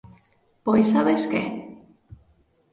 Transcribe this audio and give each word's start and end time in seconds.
Pois 0.65 0.85
sabes 0.93 1.23
que? 1.31 1.41